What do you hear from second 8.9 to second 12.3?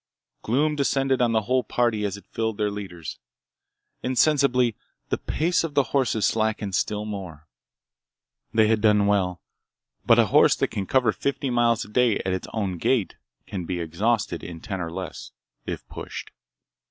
well. But a horse that can cover fifty miles a day